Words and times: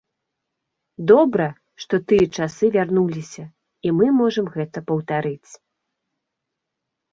Добра, 1.11 1.45
што 1.83 1.99
тыя 2.13 2.25
часы 2.39 2.65
вярнуліся, 2.77 3.45
і 3.89 3.93
мы 4.01 4.07
можам 4.23 4.45
гэта 4.57 4.85
паўтарыць. 4.91 5.51